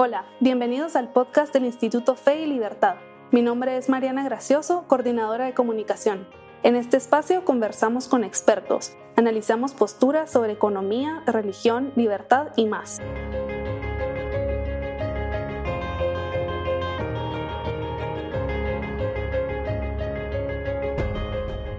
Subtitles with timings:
[0.00, 2.98] Hola, bienvenidos al podcast del Instituto Fe y Libertad.
[3.32, 6.28] Mi nombre es Mariana Gracioso, coordinadora de comunicación.
[6.62, 13.00] En este espacio conversamos con expertos, analizamos posturas sobre economía, religión, libertad y más.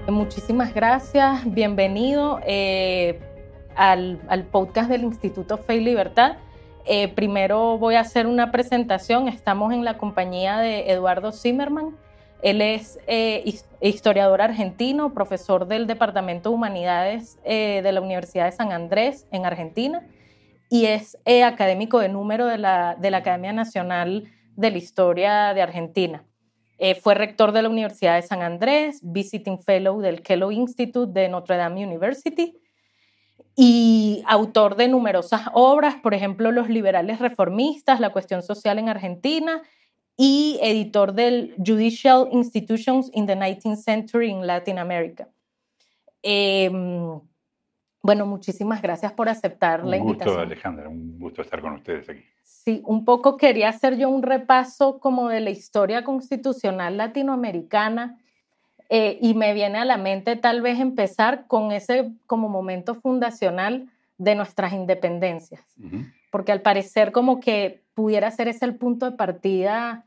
[0.10, 3.22] Muchísimas gracias, bienvenido eh,
[3.78, 6.36] al, al, podcast del Instituto Fe y Libertad.
[6.86, 11.96] Eh, primero voy a hacer una presentación, estamos en la compañía de Eduardo Zimmerman.
[12.42, 13.44] Él es eh,
[13.82, 20.08] historiador argentino, profesor del Departamento de Humanidades de la Universidad de San Andrés en Argentina
[20.70, 25.62] y es académico de número de la, de la Academia Nacional de la Historia de
[25.62, 26.24] Argentina.
[26.82, 31.28] Eh, fue rector de la Universidad de San Andrés, visiting fellow del Kellogg Institute de
[31.28, 32.58] Notre Dame University
[33.62, 39.62] y autor de numerosas obras, por ejemplo, Los liberales reformistas, la cuestión social en Argentina
[40.16, 45.28] y editor del Judicial Institutions in the 19th Century in Latin America.
[46.24, 47.20] Em,
[48.02, 50.30] bueno, muchísimas gracias por aceptar la invitación.
[50.30, 52.24] Un gusto, Alejandra, un gusto estar con ustedes aquí.
[52.42, 58.18] Sí, un poco quería hacer yo un repaso como de la historia constitucional latinoamericana
[58.90, 63.88] eh, y me viene a la mente tal vez empezar con ese como momento fundacional
[64.18, 65.62] de nuestras independencias,
[66.32, 70.06] porque al parecer como que pudiera ser ese el punto de partida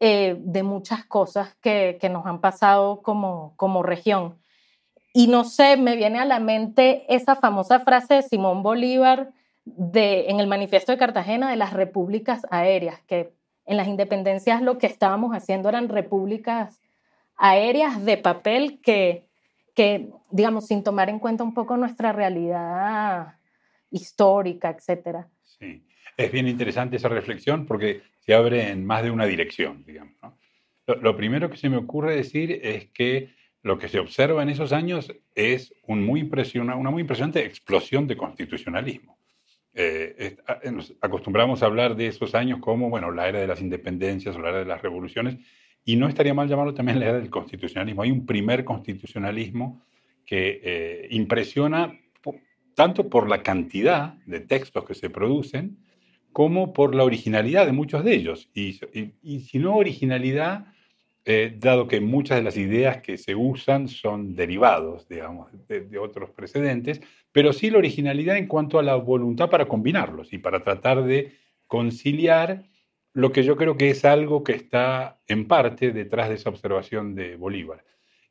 [0.00, 4.36] eh, de muchas cosas que, que, nos han pasado como, como región.
[5.14, 9.30] Y no sé, me viene a la mente esa famosa frase de Simón Bolívar,
[9.94, 13.32] en el manifiesto de Cartagena de las repúblicas aéreas, que
[13.64, 16.80] en las independencias lo que estábamos haciendo eran repúblicas
[17.36, 19.26] aéreas de papel que,
[19.74, 23.36] que digamos, sin tomar en cuenta un poco nuestra realidad
[23.90, 25.28] histórica, etcétera.
[25.42, 25.82] Sí,
[26.16, 30.14] es bien interesante esa reflexión porque se abre en más de una dirección, digamos.
[30.86, 33.30] Lo, primero que se me ocurre decir es que
[33.62, 36.20] lo que se observa en esos años es un muy
[36.54, 39.18] una muy impresionante explosión de constitucionalismo.
[39.74, 40.36] Eh,
[41.02, 44.50] acostumbramos a hablar de esos años como, bueno, la era de las independencias o la
[44.50, 45.36] era de las revoluciones,
[45.86, 48.02] y no estaría mal llamarlo también la era del constitucionalismo.
[48.02, 49.82] Hay un primer constitucionalismo
[50.26, 51.98] que eh, impresiona
[52.74, 55.78] tanto por la cantidad de textos que se producen,
[56.32, 58.50] como por la originalidad de muchos de ellos.
[58.52, 58.78] Y,
[59.22, 60.66] y si no originalidad,
[61.28, 66.30] eh, dado que muchas de las ideas que se usan son derivados, digamos, de, otros
[66.30, 67.00] precedentes,
[67.32, 71.32] pero sí la originalidad en cuanto a la voluntad para combinarlos y para tratar de
[71.66, 72.62] conciliar
[73.16, 77.14] lo que yo creo que es algo que está en parte detrás de esa observación
[77.14, 77.82] de Bolívar,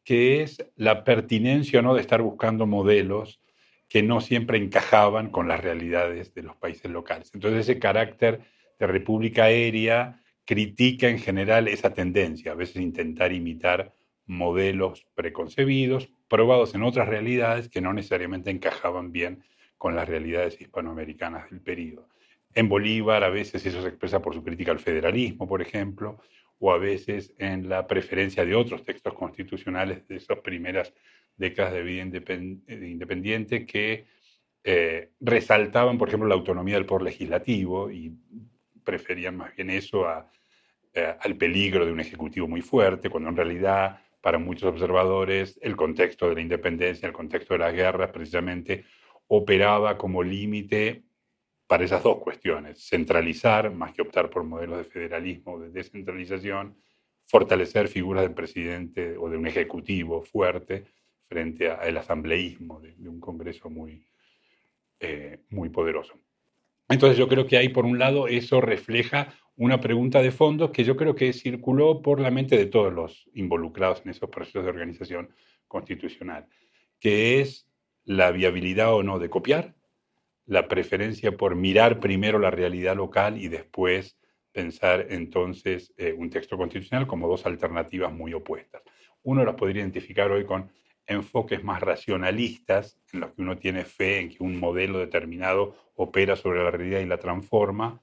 [0.04, 3.42] que es la pertinencia o no de estar buscando modelos
[3.90, 7.32] que no siempre encajaban con las realidades de los países locales.
[7.34, 8.42] Entonces ese carácter
[8.78, 13.92] de república aérea, critica en general esa tendencia, a veces intentar imitar
[14.28, 19.44] modelos preconcebidos, probados en otras realidades que no necesariamente encajaban bien
[19.80, 22.08] con las realidades hispanoamericanas del periodo.
[22.56, 26.22] En Bolívar a veces eso se expresa por su crítica al federalismo, por ejemplo,
[26.58, 30.94] o a veces en la preferencia de otros textos constitucionales de esas primeras
[31.36, 34.06] décadas de vida independiente que
[34.64, 38.14] eh, resaltaban, por ejemplo, la autonomía del poder legislativo y
[38.86, 40.06] preferían más bien eso
[40.94, 45.76] eh, al peligro de un ejecutivo muy fuerte, cuando en realidad para muchos observadores el
[45.76, 48.86] contexto de la independencia, el contexto de las guerras precisamente
[49.28, 51.05] operaba como límite
[51.68, 56.76] para esas dos cuestiones, centralizar más que optar por modelos de federalismo o de descentralización,
[57.26, 60.86] fortalecer figuras del presidente o de un ejecutivo fuerte
[61.28, 64.06] frente al asambleísmo de, un Congreso muy,
[65.00, 66.14] eh, muy poderoso.
[66.88, 70.84] Entonces yo creo que ahí, por un lado, eso refleja una pregunta de fondo que
[70.84, 74.70] yo creo que circuló por la mente de todos los involucrados en esos procesos de
[74.70, 75.30] organización
[75.68, 76.48] constitucional,
[77.00, 77.68] que es
[78.04, 79.74] la viabilidad o no de copiar,
[80.46, 84.18] la preferencia por mirar primero la realidad local y después
[84.52, 88.84] pensar entonces eh, un texto constitucional como dos alternativas muy opuestas.
[89.24, 90.70] Uno las podría identificar hoy con
[91.08, 96.36] enfoques más racionalistas, en los que uno tiene fe en que un modelo determinado opera
[96.36, 98.02] sobre la realidad y la transforma,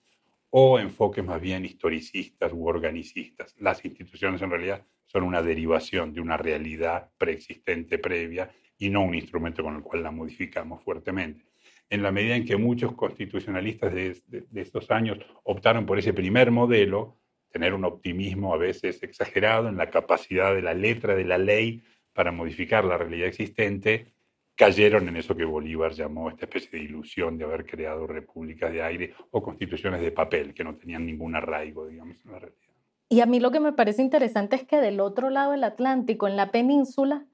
[0.51, 3.55] o enfoques más bien historicistas u organicistas.
[3.59, 9.15] Las instituciones en realidad son una derivación de una realidad preexistente previa y no un
[9.15, 11.52] instrumento con el cual la modificamos fuertemente.
[11.93, 16.51] En la medida en que muchos constitucionalistas de, de estos años optaron por ese primer
[16.51, 17.19] modelo,
[17.51, 21.83] tener un optimismo a veces exagerado en la capacidad de la letra de la ley
[22.15, 24.15] para modificar la realidad existente,
[24.55, 28.83] cayeron en eso que Bolívar llamó esta especie de ilusión de haber creado repúblicas de
[28.83, 32.73] aire o constituciones de papel que no tenían ningún arraigo, digamos, en la realidad.
[33.09, 36.29] Y a mí lo que me parece interesante es que del otro lado del Atlántico,
[36.29, 37.27] en la península,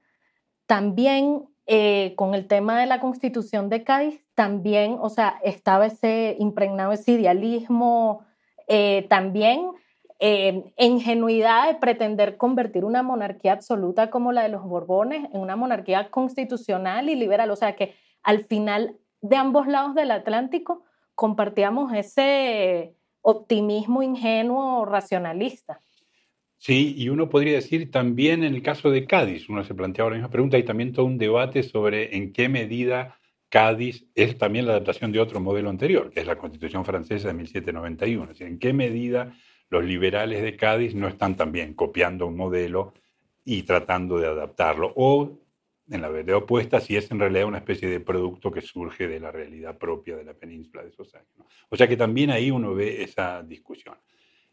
[0.65, 6.35] también eh, con el tema de la constitución de Cádiz, también, o sea, estaba ese
[6.39, 8.25] impregnado ese idealismo,
[8.67, 9.69] eh, también
[10.17, 15.55] eh, ingenuidad de pretender convertir una monarquía absoluta como la de los Borbones en una
[15.55, 17.51] monarquía constitucional y liberal.
[17.51, 17.93] O sea que
[18.23, 25.81] al final de ambos lados del Atlántico compartíamos ese optimismo ingenuo racionalista.
[26.61, 30.17] Sí, y uno podría decir también en el caso de Cádiz, uno se planteaba la
[30.17, 33.17] misma pregunta, y también todo un debate sobre en qué medida
[33.47, 37.33] Cádiz es también la adaptación de otro modelo anterior, que es la Constitución francesa de
[37.33, 38.31] 1791.
[38.33, 39.33] Es en qué medida
[39.69, 42.93] los liberales de Cádiz no están también copiando un modelo
[43.45, 44.91] y tratando de adaptarlo.
[44.97, 45.39] O,
[45.89, 49.21] en la verdad opuesta, si es en realidad una especie de producto que surge de
[49.21, 51.11] la realidad propia de la península de esos.
[51.69, 53.95] O sea que también ahí uno ve esa discusión.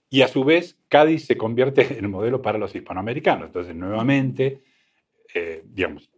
[0.09, 3.47] Y a su vez, Cádiz se convierte en el modelo para los hispanoamericanos.
[3.47, 4.63] Entonces, nuevamente,
[5.35, 6.11] eh, digamos,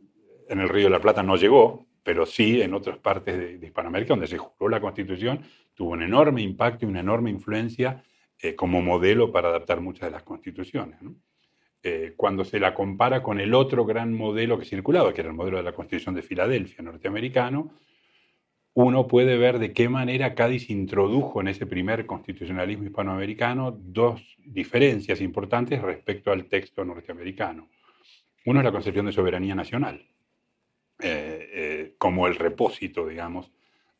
[0.49, 3.67] en el Río de la Plata no llegó, pero sí en otras partes de, de
[3.67, 5.43] Hispanoamérica, donde se juró la Constitución,
[5.75, 8.03] tuvo un enorme impacto y una enorme influencia
[8.41, 11.01] eh, como modelo para adaptar muchas de las constituciones.
[11.83, 15.37] Eh, cuando se la compara con el otro gran modelo que circulaba, que era el
[15.37, 17.73] modelo de la Constitución de Filadelfia norteamericano,
[18.85, 25.21] uno puede ver de qué manera Cádiz introdujo en ese primer constitucionalismo hispanoamericano dos diferencias
[25.21, 27.69] importantes respecto al texto norteamericano.
[28.47, 30.07] Uno es la concepción de soberanía nacional,
[31.01, 33.51] eh, como el repósito, digamos,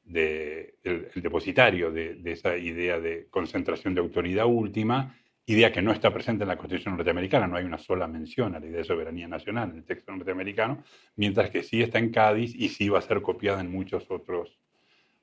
[0.05, 6.15] de, el, depositario de, esa idea de concentración de autoridad última, idea que no está
[6.15, 9.27] presente en la Constitución norteamericana, no hay una sola mención a la idea de soberanía
[9.27, 10.85] nacional en el texto norteamericano,
[11.17, 14.57] mientras que sí está en Cádiz y sí va a ser copiada en muchos otros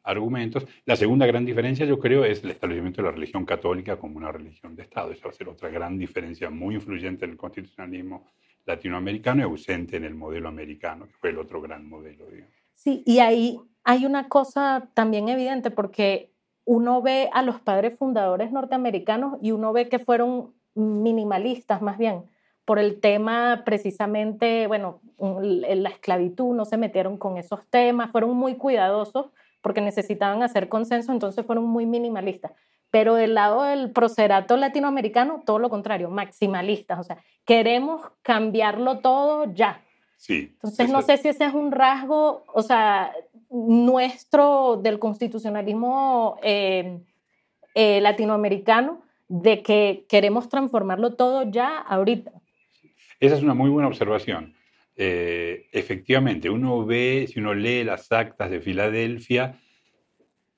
[0.06, 0.66] argumentos.
[0.86, 4.32] La segunda gran diferencia, yo creo, es el establecimiento de la religión católica como una
[4.32, 5.12] religión de Estado.
[5.12, 8.28] Esa va a ser otra gran diferencia muy influyente en el constitucionalismo
[8.66, 12.26] latinoamericano y ausente en el modelo americano, que fue el otro gran modelo.
[12.74, 16.32] Sí, y ahí hay una cosa también evidente porque
[16.66, 22.24] uno ve a los padres fundadores norteamericanos y uno ve que fueron minimalistas más bien
[22.66, 28.56] por el tema precisamente, bueno, la esclavitud, no se metieron con esos temas, fueron muy
[28.56, 29.28] cuidadosos
[29.66, 32.52] porque necesitaban hacer consenso, entonces fueron muy minimalistas.
[32.92, 39.52] Pero del lado del procerato latinoamericano, todo lo contrario, maximalistas, o sea, queremos cambiarlo todo
[39.56, 39.82] ya.
[40.18, 40.52] Sí.
[40.54, 43.12] Entonces, no sé si ese es un rasgo, o sea,
[43.50, 47.00] nuestro del constitucionalismo eh,
[47.74, 52.34] eh, latinoamericano de que queremos transformarlo todo ya ahorita.
[53.20, 54.54] Esa es una muy buena observación.
[54.96, 59.60] Eh, efectivamente, uno ve, si uno lee las actas de Filadelfia,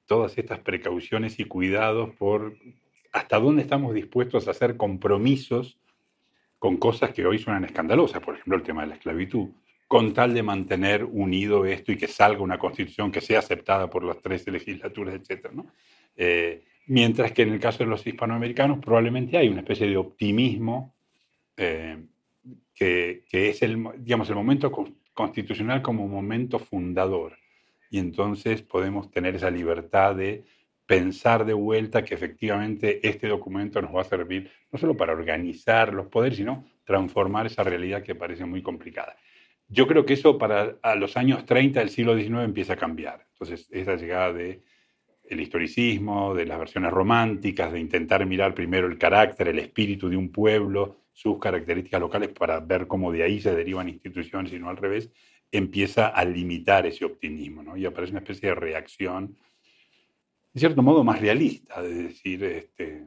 [0.06, 2.56] todas estas precauciones y cuidados por
[3.12, 5.80] hasta dónde estamos dispuestos a hacer compromisos
[6.60, 9.50] con cosas que hoy suenan escandalosas, por ejemplo el tema de la esclavitud
[9.88, 14.04] con tal de mantener unido esto y que salga una constitución que sea aceptada por
[14.04, 15.50] las tres legislaturas, etc.
[16.16, 20.94] Eh, mientras que en el caso de los hispanoamericanos probablemente hay una especie de optimismo
[21.56, 21.98] eh,
[22.78, 24.72] que, es el, digamos, el momento
[25.14, 27.38] constitucional como momento fundador.
[27.90, 30.46] Y entonces podemos tener esa libertad de
[30.86, 35.94] pensar de vuelta que efectivamente este documento nos va a servir no solo para organizar
[35.94, 39.18] los poderes, sino transformar esa realidad que parece muy complicada.
[39.68, 43.26] Yo creo que eso para a los años 30 del siglo XIX empieza a cambiar.
[43.34, 44.62] Entonces, esa llegada de
[45.26, 50.16] el historicismo, de las versiones románticas, de intentar mirar primero el carácter, el espíritu de
[50.16, 54.70] un pueblo, sus características locales para ver cómo de ahí se derivan instituciones y no
[54.70, 55.10] al revés,
[55.52, 57.76] empieza a limitar ese optimismo, ¿no?
[57.76, 59.36] Y aparece una especie de reacción,
[60.54, 63.04] de cierto modo, más realista, es decir, este,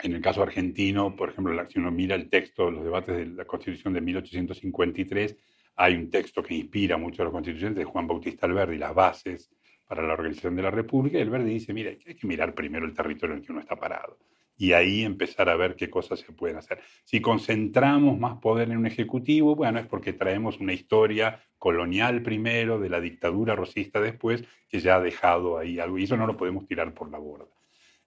[0.00, 3.46] en el caso argentino, por ejemplo, si uno mira el texto, los debates de la
[3.46, 5.36] Constitución de 1853,
[5.76, 9.50] hay un texto que inspira mucho a los constituyentes de Juan Bautista Alberdi, las bases
[9.88, 12.92] para la organización de la República, y Alberdi dice, mira, hay que mirar primero el
[12.92, 14.18] territorio en el que uno está parado
[14.56, 16.80] y ahí empezar a ver qué cosas se pueden hacer.
[17.04, 22.78] Si concentramos más poder en un ejecutivo, bueno, es porque traemos una historia colonial primero,
[22.78, 26.36] de la dictadura rosista después, que ya ha dejado ahí algo, y eso no lo
[26.36, 27.46] podemos tirar por la borda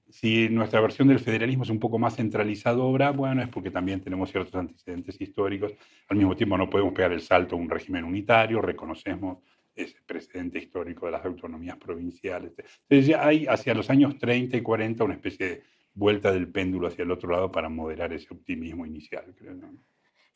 [0.10, 4.32] si nuestra versión del federalismo es un poco más centralizadora, bueno, es porque también tenemos
[4.32, 5.74] ciertos antecedentes históricos.
[6.08, 9.38] Al mismo tiempo no podemos pegar el salto a un régimen unitario, reconocemos
[9.76, 12.52] ese precedente histórico de las autonomías provinciales.
[12.58, 15.64] Entonces ya hay hacia los años 30 y 40 una especie de
[15.94, 19.56] vuelta del péndulo hacia el otro lado para moderar ese optimismo inicial, creo.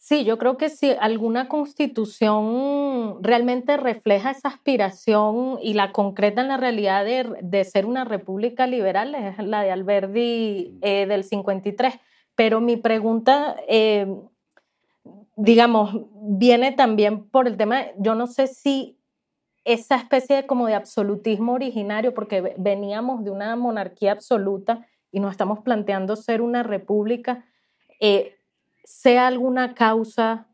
[0.04, 6.50] Sí, yo creo que si alguna constitución realmente refleja esa aspiración y la concreta en
[6.50, 11.94] la realidad de, ser una república liberal es la de Alberdi eh, del 53.
[12.36, 14.14] Pero mi pregunta, eh,
[15.38, 18.98] digamos, viene también por el tema, yo no sé si
[19.64, 25.32] esa especie de, como de absolutismo originario, porque veníamos de una monarquía absoluta y nos
[25.32, 27.46] estamos planteando ser una república.
[28.02, 28.36] Eh,
[28.84, 30.48] sea alguna causa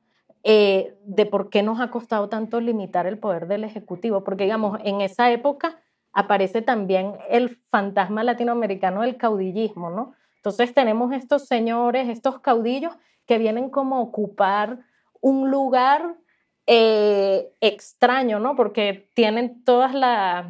[0.43, 4.79] eh, de por qué nos ha costado tanto limitar el poder del Ejecutivo, porque digamos,
[4.83, 5.79] en esa época
[6.11, 10.13] aparece también el fantasma latinoamericano del caudillismo, ¿no?
[10.35, 12.93] Entonces tenemos estos señores, estos caudillos
[13.25, 14.79] que vienen como a ocupar
[15.21, 16.17] un lugar
[16.67, 18.55] eh, extraño, ¿no?
[18.57, 20.47] Porque tienen todas las,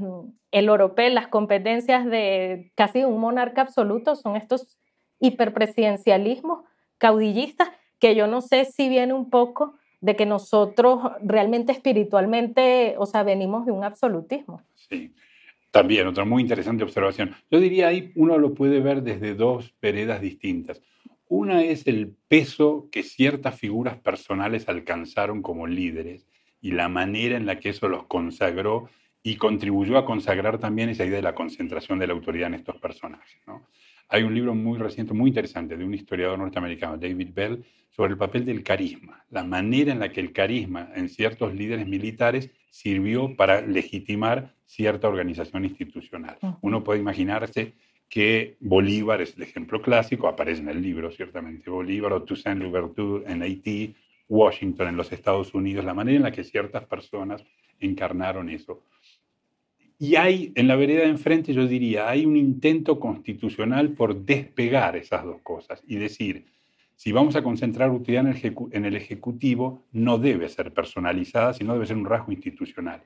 [0.52, 4.78] el europeo, las competencias de casi un monarca absoluto, son estos
[5.20, 6.64] hiperpresidencialismos
[6.98, 13.06] caudillista, que yo no sé si viene un poco de que nosotros realmente espiritualmente, o
[13.06, 14.62] sea, venimos de un absolutismo.
[14.76, 15.14] Sí.
[15.72, 17.36] También, otra muy interesante observación.
[17.52, 20.82] Yo diría ahí uno lo puede ver desde dos veredas distintas.
[21.28, 26.26] Una es el peso que ciertas figuras personales alcanzaron como líderes
[26.60, 28.90] y la manera en la que eso los consagró
[29.24, 32.78] y contribuyó a consagrar también esa idea de la concentración de la autoridad en estos
[32.78, 33.40] personajes.
[33.46, 33.68] ¿no?
[34.08, 38.18] Hay un libro muy reciente, muy interesante, de un historiador norteamericano, David Bell, sobre el
[38.18, 43.36] papel del carisma, la manera en la que el carisma en ciertos líderes militares sirvió
[43.36, 46.38] para legitimar cierta organización institucional.
[46.62, 47.74] Uno puede imaginarse
[48.08, 53.32] que Bolívar es el ejemplo clásico, aparece en el libro ciertamente Bolívar, o Toussaint Louverture
[53.32, 53.96] en Haití,
[54.30, 57.44] Washington en los Estados Unidos, la manera en la que ciertas personas
[57.80, 58.84] encarnaron eso.
[59.98, 64.96] Y hay, en la vereda de enfrente, yo diría, hay un intento constitucional por despegar
[64.96, 66.46] esas dos cosas y decir,
[66.96, 71.98] si vamos a concentrar utilidad en el, Ejecutivo, no debe ser personalizada, sino debe ser
[71.98, 73.02] un rasgo institucional.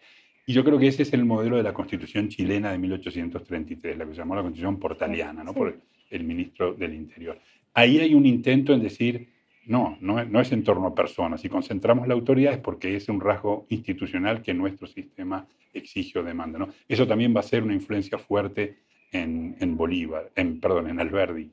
[0.46, 4.06] Y yo creo que ese es el modelo de la Constitución chilena de 1833, la
[4.06, 5.54] que se llamó la Constitución portaliana, ¿no?
[5.54, 7.40] por el ministro del Interior.
[7.74, 9.30] Ahí hay un intento en decir,
[9.66, 11.42] no, no, es en torno a personas.
[11.42, 16.24] Si concentramos la autoridad es porque es un rasgo institucional que nuestro sistema exige o
[16.24, 16.68] demanda.
[16.88, 18.80] Eso también va a ser una influencia fuerte
[19.12, 21.50] en, Bolívar, en, perdón, en Alberdi.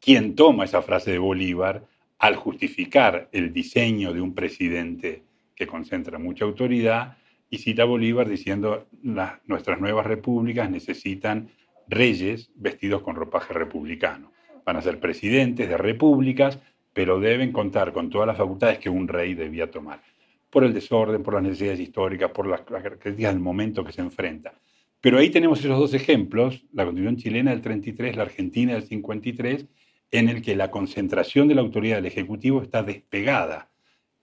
[0.00, 1.86] Quien toma esa frase de Bolívar
[2.18, 5.22] al justificar el diseño de un presidente
[5.54, 7.16] que concentra mucha autoridad
[7.48, 11.48] y cita a Bolívar diciendo nuestras nuevas repúblicas necesitan
[11.88, 14.32] reyes vestidos con ropaje republicano.
[14.64, 16.58] Van a ser presidentes de repúblicas
[16.92, 20.02] pero deben contar con todas las facultades que un rey debía tomar,
[20.50, 24.54] por el desorden, por las necesidades históricas, por las características del momento que se enfrenta.
[25.00, 29.66] Pero ahí tenemos esos dos ejemplos, la Constitución chilena del 33, la Argentina del 53,
[30.12, 33.70] en el que la concentración de la autoridad del Ejecutivo está despegada,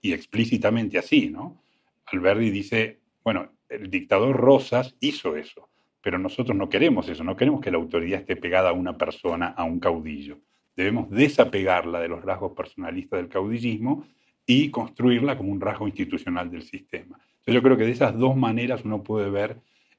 [0.00, 1.62] y explícitamente así, ¿no?
[2.06, 5.68] Alberti dice, bueno, el dictador Rosas hizo eso,
[6.00, 9.48] pero nosotros no queremos eso, no queremos que la autoridad esté pegada a una persona,
[9.48, 10.38] a un caudillo.
[10.80, 14.06] Debemos desapegarla de los rasgos personalistas del caudillismo
[14.46, 17.18] y construirla como un rasgo institucional del sistema.
[17.18, 19.58] Entonces yo creo que de esas dos maneras uno puede ver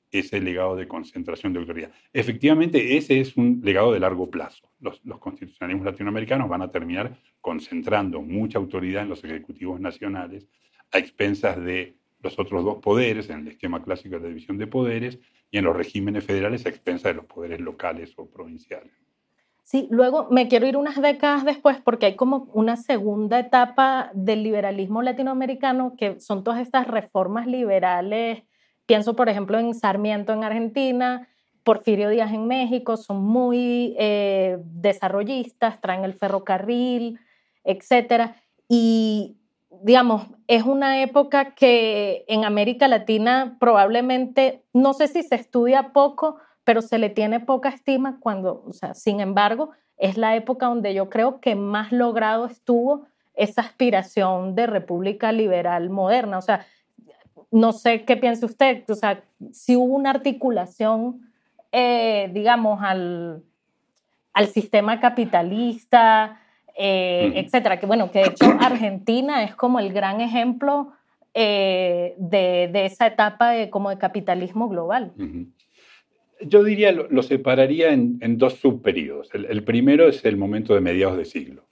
[0.10, 1.92] ese legado de concentración de autoridad.
[2.12, 4.72] Efectivamente, ese es un legado de largo plazo.
[4.80, 10.48] Los, los, constitucionalismos latinoamericanos van a terminar concentrando mucha autoridad en los ejecutivos nacionales
[10.92, 15.20] a expensas de los otros dos poderes, en el esquema clásico de división de poderes,
[15.52, 18.94] y en los regímenes federales a expensas de los poderes locales o provinciales.
[19.72, 24.44] Sí, luego me quiero ir unas décadas después porque hay como una segunda etapa del
[24.44, 28.44] liberalismo latinoamericano que son todas estas reformas liberales.
[28.86, 31.30] Pienso, por ejemplo, en Sarmiento en Argentina,
[31.64, 37.22] Porfirio Díaz en México, son muy eh, desarrollistas, traen el ferrocarril,
[37.64, 38.34] etc.
[38.68, 39.38] Y,
[39.84, 46.40] digamos, es una época que en América Latina probablemente, no sé si se estudia poco,
[46.64, 50.94] pero se le tiene poca estima cuando, o sea, sin embargo, es la época donde
[50.94, 56.38] yo creo que más logrado estuvo esa aspiración de república liberal moderna.
[56.38, 56.66] O sea,
[57.52, 61.30] no sé qué piensa usted, o sea, si hubo una articulación,
[61.72, 63.44] eh, digamos, al,
[64.34, 66.40] al, sistema capitalista,
[66.78, 70.94] eh, etcétera, que bueno, que de hecho Argentina es como el gran ejemplo
[71.34, 75.12] eh, de, de, esa etapa de, como de capitalismo global.
[76.46, 79.30] Yo diría, lo, separaría en, dos subperiodos.
[79.34, 81.68] El, primero es el momento de mediados de siglo.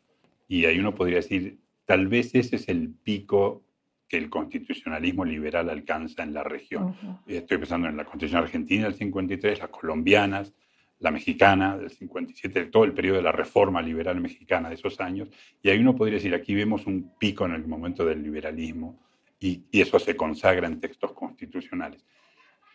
[0.47, 3.63] Y ahí uno podría decir, tal vez ese es el pico
[4.07, 6.95] que el constitucionalismo liberal alcanza en la región.
[7.27, 10.53] Estoy pensando en la constitución argentina del 53, las colombianas,
[10.99, 15.29] la mexicana del 57, todo el periodo de la reforma liberal mexicana de esos años,
[15.61, 18.99] y ahí uno podría decir, aquí vemos un pico en el momento del liberalismo
[19.39, 22.05] y, eso se consagra en textos constitucionales.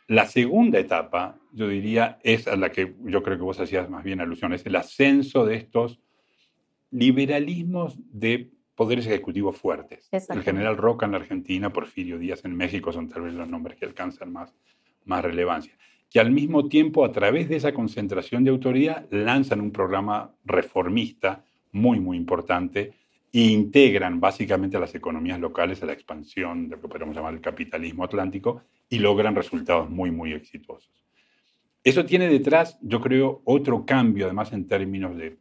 [0.07, 4.05] La segunda etapa, yo diría, es a la que yo creo que vos hacías más
[4.05, 6.01] bien alusión, es el ascenso de estos
[6.91, 10.09] liberalismos de poderes ejecutivos fuertes.
[10.13, 13.77] El general Roca en la Argentina, Porfirio Díaz en México son tal vez los nombres
[13.77, 14.55] que alcanzan más,
[15.05, 15.75] más relevancia
[16.15, 21.45] que al mismo tiempo, a través de esa concentración de autoridad, lanzan un programa reformista
[21.73, 22.93] muy, muy importante
[23.43, 27.41] integran básicamente a las economías locales a la expansión de lo que podemos llamar el
[27.41, 31.05] capitalismo atlántico y logran resultados muy, muy exitosos.
[31.83, 35.37] Eso tiene detrás, yo creo, otro cambio, además en términos de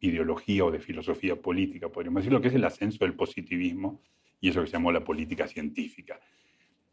[0.00, 4.00] ideología o de filosofía política, podríamos decir, lo que es el ascenso del positivismo
[4.40, 6.20] y eso que se llamó la política científica.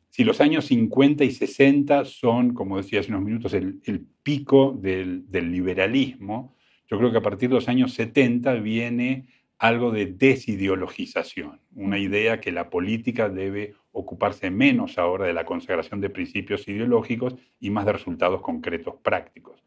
[0.10, 3.79] Si los años 50 y 60 son, como decía hace unos minutos, el,
[4.24, 6.56] pico del, liberalismo,
[6.89, 9.27] yo creo que a partir de los años 70 viene
[9.60, 16.00] algo de desideologización, una idea que la política debe ocuparse menos ahora de la consagración
[16.00, 19.62] de principios ideológicos y más de resultados concretos prácticos.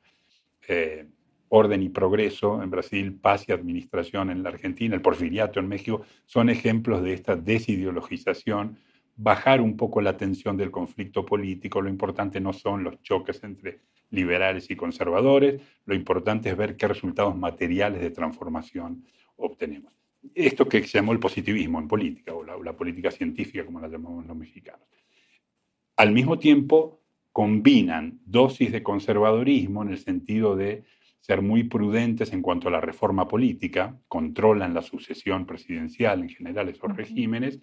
[0.67, 1.07] Eh,
[1.51, 6.03] orden y progreso en Brasil, paz y administración en la Argentina, el porfiriato en México,
[6.25, 8.79] son ejemplos de esta desideologización
[9.17, 11.83] bajar un poco la tensión del conflicto político.
[11.83, 16.89] Lo importante no son los choques entre liberales y conservadores, lo importante es ver qué
[16.89, 19.05] resultados materiales de transformación
[19.37, 19.93] obtenemos.
[20.35, 24.27] Esto que se llamó el positivismo en política, o la, política científica, como la llamamos
[24.27, 24.87] los mexicanos.
[25.97, 27.01] Al mismo tiempo,
[27.33, 30.85] combinan dosis de conservadorismo en el sentido de
[31.21, 36.69] ser muy prudentes en cuanto a la reforma política, controlan la sucesión presidencial en general
[36.69, 37.61] esos regímenes,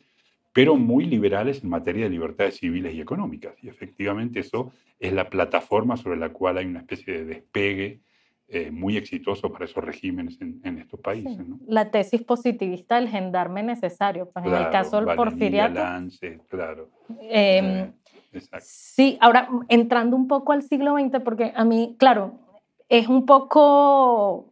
[0.54, 3.56] pero muy liberales en materia de libertades civiles y económicas.
[3.62, 8.02] Y efectivamente eso es la plataforma sobre la cual hay una especie de despegue
[8.52, 11.38] eh, muy exitoso para esos regímenes en, estos países.
[11.68, 15.76] La tesis positivista del gendarme necesario, pues en el caso del porfiriato.
[15.76, 16.90] Lance, claro.
[17.22, 22.40] Em, eh, sí, ahora entrando un poco al siglo XX, porque a mí, claro,
[22.90, 24.52] es un poco,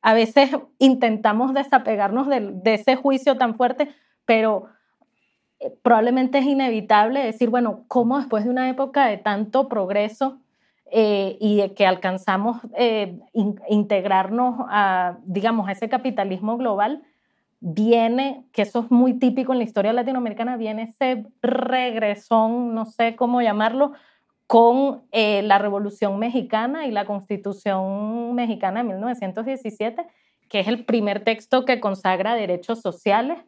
[0.00, 3.90] a veces intentamos desapegarnos de, de ese juicio tan fuerte,
[4.24, 4.68] pero
[5.60, 10.40] eh, probablemente es inevitable decir, bueno, ¿cómo después de una época de tanto progreso
[10.90, 13.18] eh, y que alcanzamos eh,
[13.68, 17.02] integrarnos a, digamos, a ese capitalismo global,
[17.60, 23.16] viene, que eso es muy típico en la historia latinoamericana, viene ese regresón, no sé
[23.16, 23.92] cómo llamarlo,
[24.46, 30.06] con la Revolución Mexicana y la Constitución Mexicana de 1917,
[30.48, 33.38] que es el primer texto que consagra derechos sociales,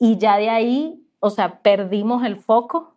[0.00, 2.94] y ya de ahí o sea, perdimos el foco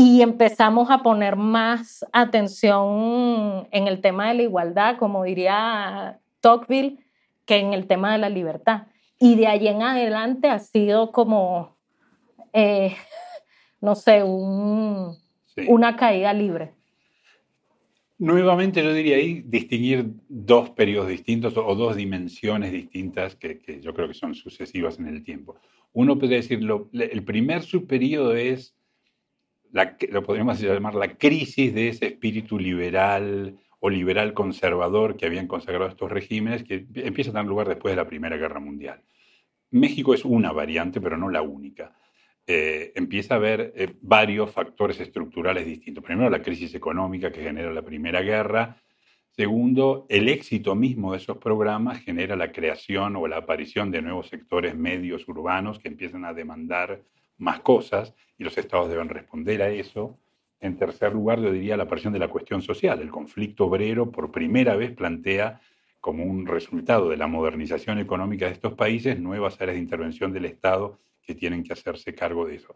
[0.00, 7.00] y empezamos a poner más atención en el tema de la igualdad, como diría Tocqueville,
[7.44, 8.86] que en el tema de la libertad.
[9.18, 11.76] Y de ahí en adelante ha sido como,
[12.52, 12.94] eh,
[13.80, 16.74] no sé, una caída libre.
[18.18, 23.92] Nuevamente yo diría ahí distinguir dos periodos distintos o dos dimensiones distintas que, que yo
[23.94, 25.56] creo que son sucesivas en el tiempo
[25.92, 28.76] uno puede decirlo, el primer subperiodo es,
[29.72, 35.46] la, lo podríamos llamar la crisis de ese espíritu liberal o liberal conservador que habían
[35.46, 39.02] consagrado estos regímenes, que empieza a dar lugar después de la Primera Guerra Mundial.
[39.70, 41.94] México es una variante, pero no la única.
[42.46, 46.02] Eh, empieza a haber eh, varios factores estructurales distintos.
[46.02, 48.80] Primero, la crisis económica que genera la Primera Guerra,
[49.38, 54.26] Segundo, el éxito mismo de esos programas genera la creación o la aparición de nuevos
[54.26, 57.02] sectores medios urbanos que empiezan a demandar
[57.38, 60.18] más cosas y los estados deben responder a eso.
[60.60, 63.00] En tercer lugar, yo diría la aparición de la cuestión social.
[63.00, 65.60] El conflicto obrero por primera vez plantea
[66.00, 70.44] como un resultado de la modernización económica de estos países nuevas áreas de intervención del
[70.44, 72.74] Estado que tienen que hacerse cargo de eso.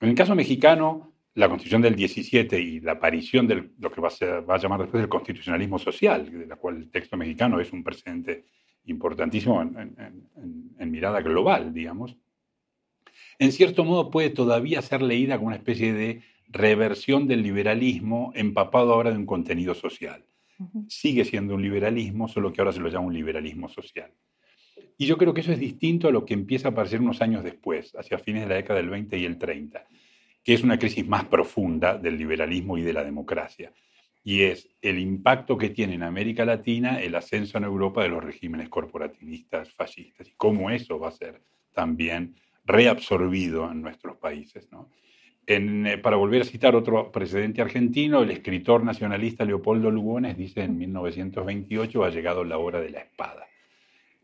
[0.00, 4.08] En el caso mexicano, la constitución del 17 y la aparición de lo que va
[4.08, 7.72] a, va a llamar después el constitucionalismo social, de la cual el texto mexicano es
[7.72, 8.44] un precedente
[8.84, 12.16] importantísimo en, mirada global, digamos,
[13.42, 18.92] en cierto modo puede todavía ser leída como una especie de reversión del liberalismo empapado
[18.92, 20.24] ahora de un contenido social.
[20.88, 24.12] Sigue siendo un liberalismo, solo que ahora se lo llama un liberalismo social.
[24.96, 27.42] Y yo creo que eso es distinto a lo que empieza a aparecer unos años
[27.42, 29.86] después, hacia fines de la década del 20 y el 30
[30.44, 33.72] que es una crisis más profunda del liberalismo y de la democracia.
[34.24, 38.22] Y es el impacto que tiene en América Latina el ascenso en Europa de los
[38.22, 44.68] regímenes corporativistas fascistas y cómo eso va a ser también reabsorbido en nuestros países.
[45.46, 50.78] Eh, para volver a citar otro presidente argentino, el escritor nacionalista Leopoldo Lugones dice en
[50.78, 53.46] 1928 ha llegado la hora de la espada.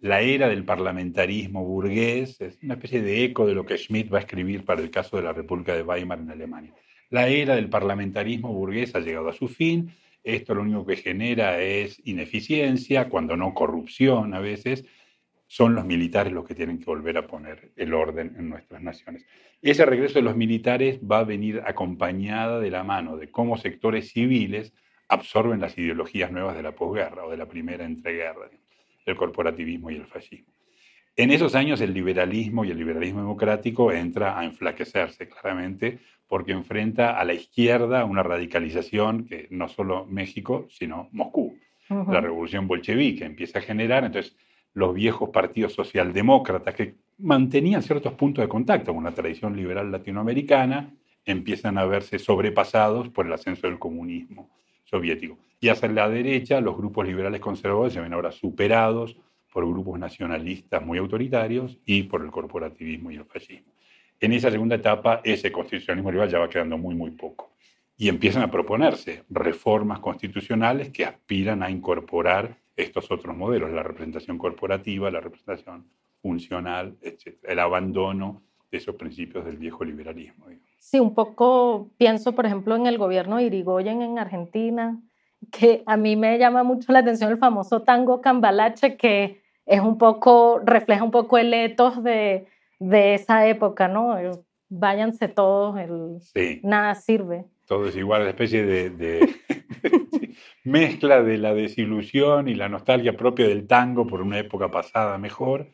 [0.00, 4.18] La era del parlamentarismo burgués es una especie de eco de lo que Schmidt va
[4.18, 6.72] a escribir para el caso de la República de Weimar en Alemania.
[7.10, 9.92] La era del parlamentarismo burgués ha llegado a su fin.
[10.22, 14.84] Esto lo único que genera es ineficiencia, cuando no corrupción a veces,
[15.48, 19.26] son los militares los que tienen que volver a poner el orden en nuestras naciones.
[19.62, 24.12] Ese regreso de los militares va a venir acompañada de la mano de cómo sectores
[24.12, 24.74] civiles
[25.08, 28.50] absorben las ideologías nuevas de la posguerra o de la primera entreguerra,
[29.06, 30.52] el corporativismo y el fascismo.
[31.16, 37.18] En esos años el liberalismo y el liberalismo democrático entra a enflaquecerse claramente porque enfrenta
[37.18, 41.58] a la izquierda una radicalización que no solo México, sino Moscú.
[41.88, 44.36] La revolución bolchevique empieza a generar, entonces
[44.78, 50.94] los viejos partidos socialdemócratas que mantenían ciertos puntos de contacto con la tradición liberal latinoamericana,
[51.24, 54.48] empiezan a verse sobrepasados por el ascenso del comunismo
[54.84, 55.36] soviético.
[55.58, 59.16] Y hacia la derecha, los grupos liberales conservadores se ven ahora superados
[59.52, 63.72] por grupos nacionalistas muy autoritarios y por el corporativismo y el fascismo.
[64.20, 67.52] En esa segunda etapa, ese constitucionalismo liberal ya va quedando muy, muy poco.
[67.96, 74.38] Y empiezan a proponerse reformas constitucionales que aspiran a incorporar estos otros modelos, la representación
[74.38, 75.84] corporativa, la representación
[76.22, 77.36] funcional, etc.
[77.42, 80.46] El abandono de esos principios del viejo liberalismo.
[80.78, 85.00] Sí, un poco pienso, por ejemplo, en el gobierno de Irigoyen en Argentina,
[85.50, 89.98] que a mí me llama mucho la atención el famoso tango cambalache, que es un
[89.98, 92.46] poco, refleja un poco el etos de,
[92.78, 94.16] de esa época, ¿no?
[94.68, 97.44] Váyanse todos, el, nada sirve.
[97.66, 99.34] Todo es igual, una especie de
[100.68, 105.68] mezcla de la desilusión y la nostalgia propia del tango por una época pasada mejor,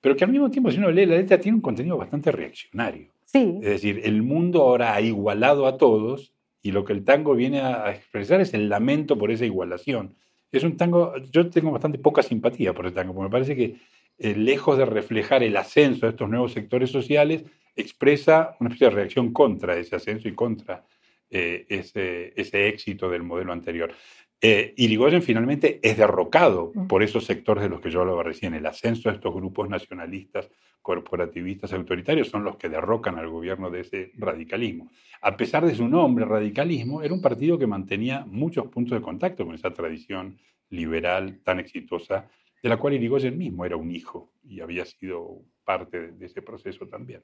[0.00, 3.12] pero que al mismo tiempo, si uno lee la letra, tiene un contenido bastante reaccionario.
[3.24, 3.58] Sí.
[3.60, 6.32] Es decir, el mundo ahora ha igualado a todos
[6.62, 10.14] y lo que el tango viene a expresar es el lamento por esa igualación.
[10.52, 13.76] Es un tango, yo tengo bastante poca simpatía por el tango, porque me parece que
[14.18, 18.94] eh, lejos de reflejar el ascenso de estos nuevos sectores sociales, expresa una especie de
[18.94, 20.84] reacción contra ese ascenso y contra
[21.28, 23.92] eh, ese, ese, éxito del modelo anterior.
[24.40, 28.52] Eh, Irigoyen finalmente es derrocado por esos sectores de los que yo hablaba recién.
[28.54, 30.50] El ascenso de estos grupos nacionalistas,
[30.82, 34.90] corporativistas, autoritarios son los que derrocan al gobierno de ese radicalismo.
[35.22, 39.46] A pesar de su nombre, radicalismo, era un partido que mantenía muchos puntos de contacto
[39.46, 42.28] con esa tradición liberal tan exitosa,
[42.62, 46.86] de la cual Irigoyen mismo era un hijo y había sido parte de ese proceso
[46.86, 47.22] también.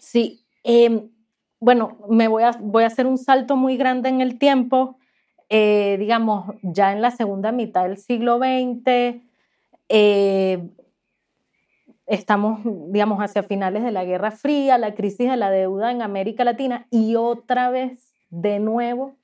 [0.00, 1.10] Sí, em,
[1.60, 4.98] bueno, me voy a, voy a hacer un salto muy grande en el tiempo
[5.48, 9.20] eh, digamos, ya en la segunda mitad del siglo XX,
[9.88, 10.68] eh,
[12.06, 16.44] estamos, digamos, hacia finales de la Guerra Fría, la crisis de la deuda en América
[16.44, 19.14] Latina y otra vez, de nuevo,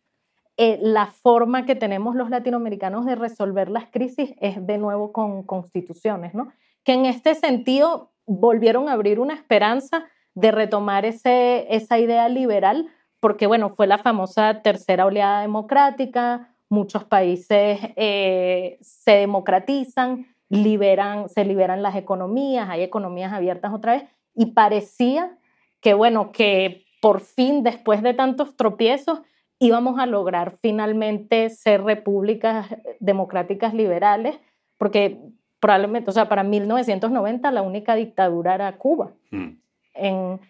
[0.57, 5.43] eh, la forma que tenemos los latinoamericanos de resolver las crisis es de nuevo con
[5.43, 6.53] constituciones, ¿no?
[6.85, 10.05] Que en este sentido volvieron a abrir una esperanza
[10.35, 12.89] de retomar ese, esa idea liberal
[13.21, 21.45] porque bueno, fue la famosa tercera oleada democrática, muchos países eh, se democratizan, liberan, se
[21.45, 24.05] liberan las economías, hay economías abiertas otra vez,
[24.35, 25.37] y parecía
[25.81, 29.21] que bueno, que por fin, después de tantos tropiezos,
[29.59, 32.67] íbamos a lograr finalmente ser repúblicas
[32.99, 34.39] democráticas liberales,
[34.79, 35.19] porque
[35.61, 39.13] probablemente, o sea, para 1990 la única dictadura era Cuba.
[39.31, 39.49] Mm.
[39.95, 40.41] En,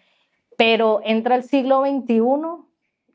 [0.61, 2.21] pero entra el siglo XXI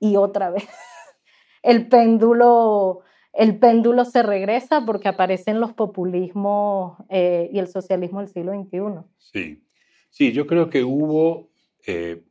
[0.00, 0.66] y otra vez
[1.62, 8.30] el péndulo, el péndulo se regresa porque aparecen los populismos eh, y el socialismo del
[8.30, 9.06] siglo XXI.
[9.18, 9.62] Sí,
[10.10, 11.50] sí, yo creo que hubo
[11.86, 12.24] eh,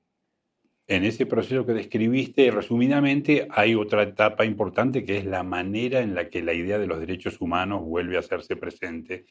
[0.87, 6.13] en ese proceso que describiste, resumidamente, hay otra etapa importante que es la manera en
[6.13, 9.27] la que la idea de los derechos humanos vuelve a hacerse presente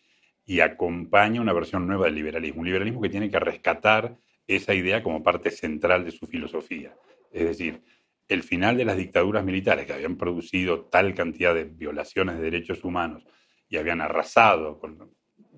[0.47, 2.62] y acompaña una versión nueva del liberalismo.
[2.62, 6.94] Un liberalismo que tiene que rescatar esa idea como parte central de su filosofía.
[7.33, 7.83] Es decir,
[8.28, 12.85] el final de las dictaduras militares que habían producido tal cantidad de violaciones de derechos
[12.85, 13.24] humanos
[13.68, 15.11] y habían arrasado con, no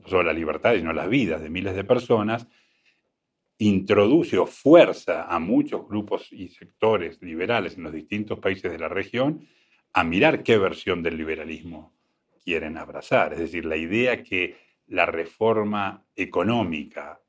[0.07, 2.47] solo la libertad, sino las vidas de miles de personas,
[3.59, 8.89] introduce o fuerza a muchos grupos y sectores liberales en los distintos países de la
[8.89, 9.47] región
[9.93, 11.95] a mirar qué versión del liberalismo
[12.45, 13.33] quieren abrazar.
[13.33, 14.57] Es decir, la idea que
[14.89, 17.21] la reforma económica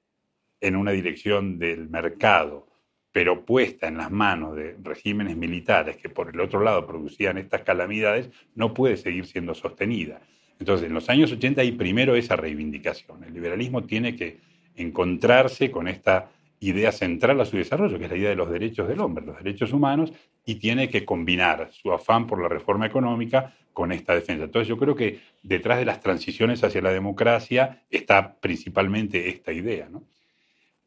[0.62, 2.68] en una dirección del mercado,
[3.12, 7.62] pero puesta en las manos de regímenes militares que por el otro lado producían estas
[7.62, 10.22] calamidades, no puede seguir siendo sostenida.
[10.60, 13.24] Entonces, en los años 80 hay primero esa reivindicación.
[13.24, 14.38] El liberalismo tiene que
[14.76, 18.88] encontrarse con esta idea central a su desarrollo, que es la idea de los derechos
[18.88, 20.12] del hombre, los derechos humanos,
[20.46, 24.46] y tiene que combinar su afán por la reforma económica con esta defensa.
[24.46, 29.88] Entonces yo creo que detrás de las transiciones hacia la democracia está principalmente esta idea.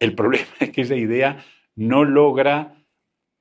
[0.01, 1.45] El problema es que esa idea
[1.77, 2.75] no logra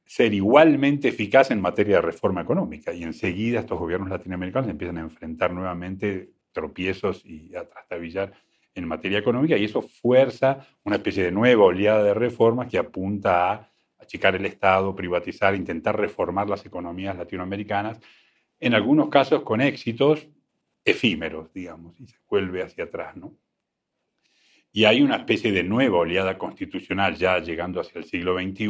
[0.06, 5.02] ser igualmente eficaz en materia de reforma económica y enseguida estos gobiernos latinoamericanos empiezan a
[5.02, 8.34] enfrentar nuevamente tropiezos y a trastabillar
[8.74, 13.52] en materia económica y eso fuerza una especie de nueva oleada de reformas que apunta
[13.52, 18.00] a achicar el Estado, privatizar, intentar reformar las economías latinoamericanas,
[18.60, 20.28] en algunos casos con éxitos
[20.84, 23.36] efímeros, digamos, y se vuelve hacia atrás, ¿no?
[24.72, 28.68] Y hay una especie de nueva oleada constitucional ya llegando hacia el siglo XXI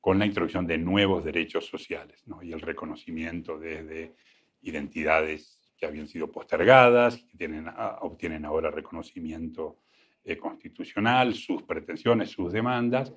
[0.00, 4.14] con la introducción de nuevos derechos sociales y el reconocimiento desde
[4.62, 9.78] identidades que habían sido postergadas, que ah, obtienen ahora reconocimiento
[10.24, 13.12] eh, constitucional, sus pretensiones, sus demandas,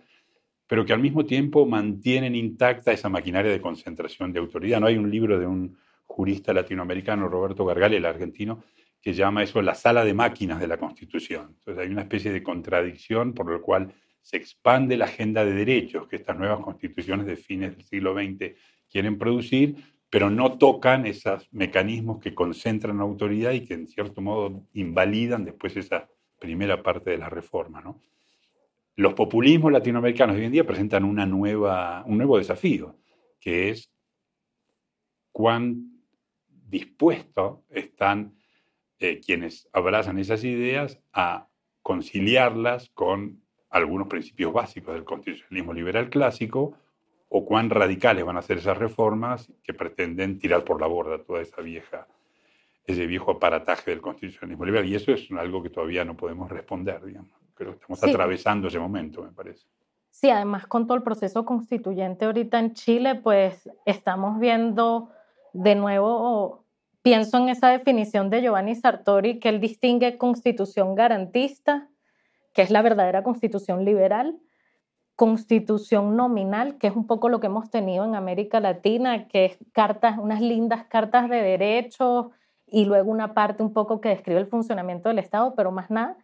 [0.67, 4.79] pero que al mismo tiempo mantienen intacta esa maquinaria de concentración de autoridad.
[4.79, 8.63] No hay un libro de un jurista latinoamericano, Roberto Gargali, el argentino,
[9.05, 11.53] que llama eso la sala de máquinas de la Constitución.
[11.59, 16.07] Entonces hay una especie de contradicción por lo cual se expande la agenda de derechos
[16.07, 18.55] que estas nuevas constituciones de fines del siglo XX
[18.89, 19.75] quieren producir,
[20.09, 25.77] pero no tocan esos mecanismos que concentran autoridad y que en cierto modo invalidan después
[25.77, 27.81] esa primera parte de la reforma.
[27.81, 28.01] ¿no?
[28.95, 32.97] Los populismos latinoamericanos hoy en día presentan una nueva, un nuevo desafío,
[33.39, 33.87] que es
[35.31, 35.91] cuán
[36.47, 38.33] dispuestos están
[38.99, 41.47] eh, quienes abrazan esas ideas a
[41.81, 46.77] conciliarlas con algunos principios básicos del constitucionalismo liberal clásico
[47.29, 51.41] o cuán radicales van a ser esas reformas que pretenden tirar por la borda toda
[51.41, 52.07] esa vieja,
[52.85, 54.87] ese viejo aparataje del constitucionalismo liberal.
[54.87, 57.31] Y eso es algo que todavía no podemos responder, digamos.
[57.53, 59.65] Creo que estamos atravesando ese momento, me parece.
[60.09, 65.09] Sí, además con todo el proceso constituyente ahorita en Chile, pues estamos viendo
[65.51, 66.64] de nuevo,
[67.05, 71.87] pienso en esa definición de Giovanni Sartori, que él distingue constitución garantista,
[72.51, 74.35] que es la verdadera constitución liberal,
[75.15, 79.57] constitución nominal, que es un poco lo que hemos tenido en América Latina, que es
[79.71, 82.31] cartas, unas lindas cartas de derechos
[82.65, 86.17] y luego una parte un poco que describe el funcionamiento del Estado, pero más nada.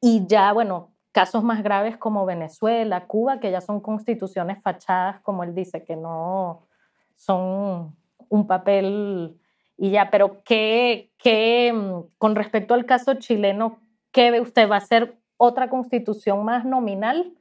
[0.00, 5.42] Y ya, bueno, casos más graves como Venezuela, Cuba, que ya son constituciones fachadas, como
[5.42, 6.68] él dice, que no
[7.16, 7.96] son
[8.28, 9.36] un papel
[9.82, 13.80] y ya, pero ¿qué, qué, mm, con respecto al caso chileno,
[14.12, 14.70] qué ve usted?
[14.70, 17.32] ¿Va a ser otra constitución más nominal?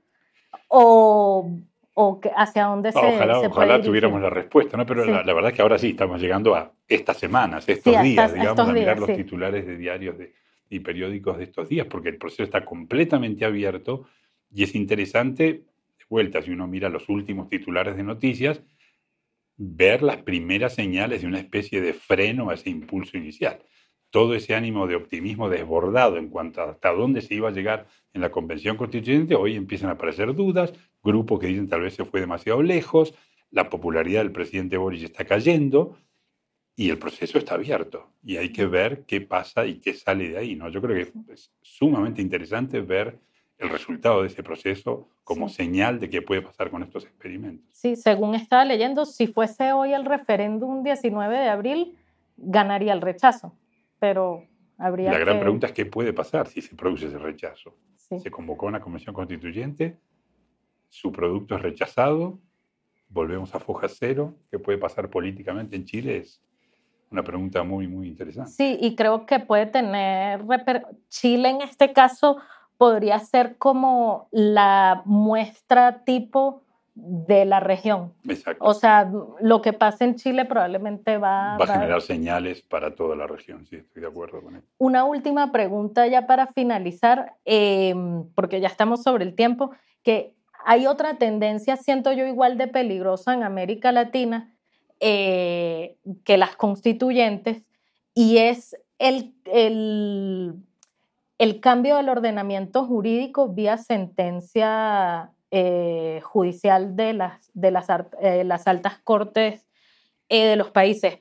[0.68, 1.52] o,
[1.94, 4.86] o hacia dónde se, ojalá, se ojalá tuviéramos la respuesta, ¿no?
[4.86, 8.60] Pero la, verdad es que ahora sí estamos llegando a estas semanas, estos días, digamos,
[8.60, 10.16] a mirar los titulares de diarios
[10.70, 14.06] y periódicos de estos días, porque el proceso está completamente abierto
[14.54, 18.62] y es interesante, de vuelta, si uno mira los últimos titulares de noticias,
[19.64, 23.60] ver las primeras señales de una especie de freno a ese impulso inicial
[24.12, 27.88] todo ese ánimo de optimismo desbordado en cuanto a hasta dónde se iba a llegar
[28.14, 32.06] en la Convención Constituyente, hoy empiezan a aparecer dudas, grupos que dicen tal vez se
[32.06, 33.16] fue demasiado lejos,
[33.50, 35.98] la popularidad del presidente Boris está cayendo
[36.76, 40.38] y el proceso está abierto y hay que ver qué pasa y qué sale de
[40.38, 40.56] ahí.
[40.56, 40.70] ¿no?
[40.70, 43.18] Yo creo que es sumamente interesante ver
[43.62, 47.66] el resultado de ese proceso como señal de qué puede pasar con estos experimentos.
[47.72, 51.98] Sí, según estaba leyendo, si fuese hoy el referéndum 19 de abril,
[52.38, 53.54] ganaría el rechazo
[54.02, 54.48] pero
[54.80, 57.78] habría La gran pregunta es qué puede pasar si se produce ese rechazo.
[57.96, 59.98] Se convocó una convención constituyente,
[60.90, 62.40] su producto es rechazado,
[63.08, 66.18] volvemos a foja cero, ¿qué puede pasar políticamente en Chile?
[66.18, 66.42] Es
[67.12, 68.52] una pregunta muy, muy interesante.
[68.52, 70.44] Sí, y creo que puede tener...
[71.08, 72.38] Chile en este caso
[72.82, 76.64] podría ser como la muestra tipo
[76.96, 78.12] de la región.
[78.28, 78.66] Exacto.
[78.66, 79.08] O sea,
[79.40, 83.68] lo que pasa en Chile probablemente va, va a generar señales para toda la región,
[83.68, 84.66] sí, estoy de acuerdo con eso.
[84.80, 89.70] Una última pregunta ya para finalizar, em, porque ya estamos sobre el tiempo,
[90.02, 90.34] que
[90.66, 94.56] hay otra tendencia, siento yo igual de peligrosa en América Latina
[95.00, 97.62] eh, que las constituyentes,
[98.16, 100.56] y es el, el,
[101.42, 107.88] el cambio del ordenamiento jurídico vía sentencia eh, judicial de las, de las,
[108.22, 109.68] eh, altas cortes
[110.30, 111.18] eh, de los países.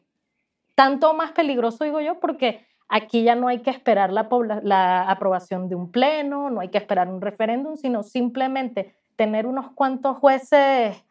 [0.74, 4.28] Tanto más peligroso, digo yo, porque aquí ya no hay que esperar la,
[4.62, 9.70] la aprobación de un pleno, no hay que esperar un referéndum, sino simplemente tener unos
[9.70, 11.02] cuantos jueces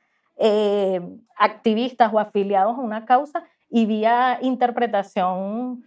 [1.36, 5.84] activistas o afiliados a una causa y vía interpretación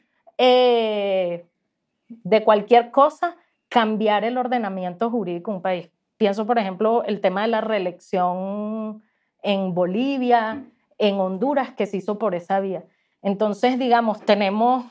[2.24, 3.36] de cualquier cosa
[3.68, 5.90] cambiar el ordenamiento jurídico de un país
[6.22, 9.02] Pienso, por ejemplo, el tema de la reelección
[9.42, 10.62] en Bolivia,
[10.96, 12.84] en Honduras, que se hizo por esa vía.
[13.22, 14.84] Entonces, digamos, tenemos,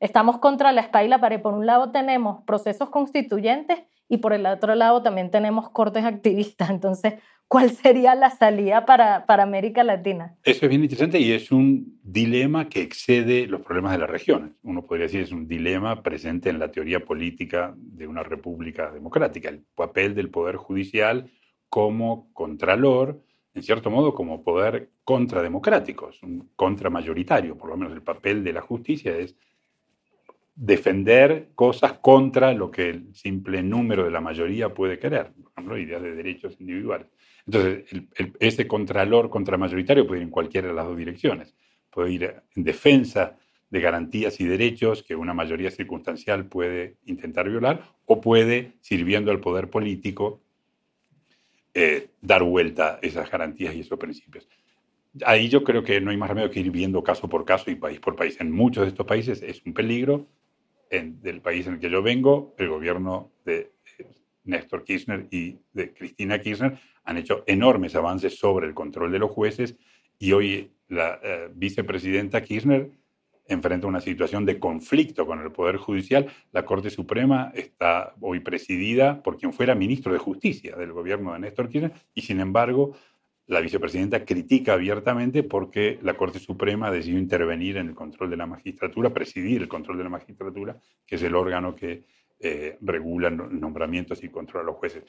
[0.00, 1.42] estamos contra la espalda y la.
[1.42, 6.70] Por un lado tenemos procesos constituyentes y por el otro lado también tenemos cortes activistas.
[6.70, 7.14] Entonces,
[7.46, 10.36] ¿cuál sería la salida para, para América Latina?
[10.44, 14.52] Eso es bien interesante y es un dilema que excede los problemas de las regiones.
[14.62, 19.50] Uno podría decir es un dilema presente en la teoría política de una república democrática,
[19.50, 21.30] el papel del poder judicial
[21.68, 23.22] como contralor,
[23.54, 28.52] en cierto modo como poder contrademocrático, es un contramayoritario, por lo menos el papel de
[28.52, 29.36] la justicia es
[30.60, 35.78] defender cosas contra lo que el simple número de la mayoría puede querer, por ejemplo,
[35.78, 37.06] ideas de derechos individuales.
[37.46, 37.84] Entonces,
[38.40, 41.54] ese contralor contramayoritario puede ir en cualquiera de las dos direcciones.
[41.90, 43.38] Puede ir en defensa
[43.70, 49.40] de garantías y derechos que una mayoría circunstancial puede intentar violar, o puede, sirviendo al
[49.40, 50.42] poder político,
[51.72, 54.48] eh, dar vuelta esas garantías y esos principios.
[55.24, 57.76] Ahí yo creo que no hay más remedio que ir viendo caso por caso y
[57.76, 58.40] país por país.
[58.40, 60.26] En muchos de estos países es un peligro,
[60.90, 64.06] en, del país en el que yo vengo, el gobierno de eh,
[64.44, 69.30] Néstor Kirchner y de Cristina Kirchner han hecho enormes avances sobre el control de los
[69.30, 69.76] jueces
[70.18, 72.90] y hoy la eh, vicepresidenta Kirchner
[73.46, 76.26] enfrenta una situación de conflicto con el Poder Judicial.
[76.52, 81.40] La Corte Suprema está hoy presidida por quien fuera ministro de Justicia del gobierno de
[81.40, 82.94] Néstor Kirchner y sin embargo
[83.48, 88.46] la vicepresidenta critica abiertamente porque la Corte Suprema decidió intervenir en el control de la
[88.46, 92.04] magistratura, presidir el control de la magistratura, que es el órgano que
[92.40, 95.02] eh, regula nombramientos y controla a los jueces.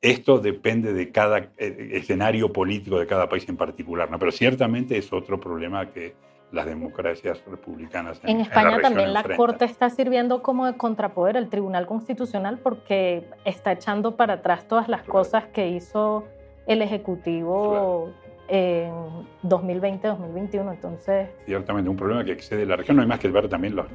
[0.00, 4.18] Esto depende de cada eh, escenario político de cada país en particular, ¿no?
[4.18, 6.14] pero ciertamente es otro problema que
[6.50, 8.20] las democracias republicanas.
[8.24, 13.72] En, España también la Corte está sirviendo como de contrapoder al Tribunal Constitucional porque está
[13.72, 16.24] echando para atrás todas las cosas que hizo
[16.66, 18.10] el Ejecutivo
[18.48, 18.92] en
[19.44, 20.72] 2020-2021.
[20.72, 21.30] Entonces.
[21.44, 22.96] Ciertamente, un problema que excede la región.
[22.96, 23.86] No hay más que ver también los,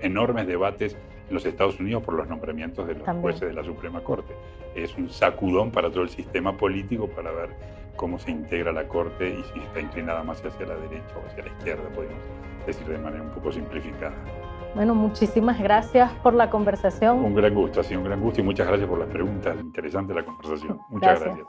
[0.00, 0.96] enormes debates
[1.28, 4.34] en los Estados Unidos por los nombramientos de los jueces de la Suprema Corte.
[4.74, 7.50] Es un sacudón para todo el sistema político para ver
[7.96, 11.44] cómo se integra la Corte y si está inclinada más hacia la derecha o hacia
[11.44, 12.18] la izquierda, podemos
[12.66, 14.14] decir de manera un poco simplificada.
[14.74, 17.24] Bueno, muchísimas gracias por la conversación.
[17.24, 19.56] Un gran gusto, ha sido un gran gusto y muchas gracias por las preguntas.
[19.60, 20.80] Interesante la conversación.
[20.88, 21.46] Muchas gracias.